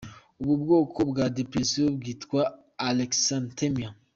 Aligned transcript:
Ubu 0.41 0.53
bwoko 0.63 0.99
bwa 1.09 1.25
depression 1.37 1.87
bwitwa 1.99 2.41
alexithymia. 2.87 3.89